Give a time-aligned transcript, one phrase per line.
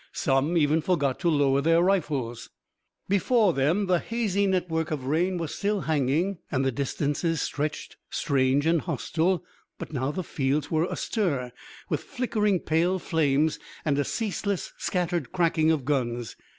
[0.13, 2.49] Some even forgot to lower their rifles.
[3.07, 8.65] Before them the hazy network of rain was still hanging and the distances stretched, strange
[8.65, 9.45] and hostile.
[9.77, 11.51] But now the fields were astir
[11.87, 16.35] with flickering pale flames and a ceaseless scattered cracking of guns.